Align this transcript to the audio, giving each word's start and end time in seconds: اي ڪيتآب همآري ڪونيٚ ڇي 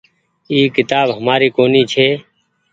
اي 0.51 0.59
ڪيتآب 0.75 1.07
همآري 1.17 1.47
ڪونيٚ 1.57 1.89
ڇي 1.91 2.07